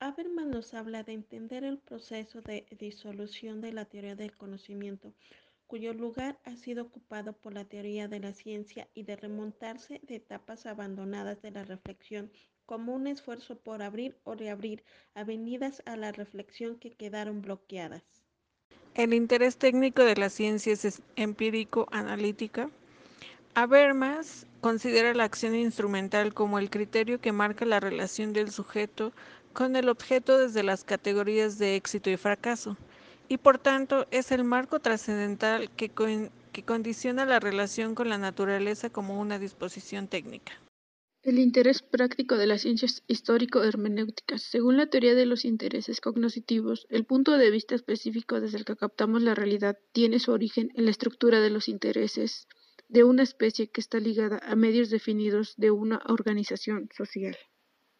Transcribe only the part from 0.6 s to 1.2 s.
habla de